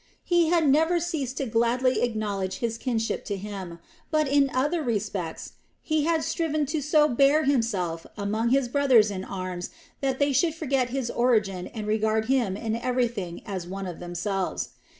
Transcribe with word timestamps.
He 0.23 0.47
had 0.49 0.67
never 0.67 0.99
ceased 0.99 1.37
to 1.37 1.45
gladly 1.45 2.01
acknowledge 2.01 2.55
his 2.57 2.79
kinship 2.79 3.23
to 3.25 3.37
him, 3.37 3.77
but 4.09 4.27
in 4.27 4.49
other 4.51 4.81
respects 4.81 5.51
he 5.79 6.05
had 6.05 6.23
striven 6.23 6.65
to 6.73 6.81
so 6.81 7.07
bear 7.07 7.43
himself 7.43 8.07
among 8.17 8.49
his 8.49 8.67
brothers 8.67 9.11
in 9.11 9.23
arms 9.23 9.69
that 9.99 10.17
they 10.17 10.31
should 10.33 10.55
forget 10.55 10.89
his 10.89 11.11
origin 11.11 11.67
and 11.67 11.85
regard 11.85 12.25
him 12.25 12.57
in 12.57 12.75
everything 12.77 13.43
as 13.45 13.67
one 13.67 13.85
of 13.85 13.99
themselves. 13.99 14.69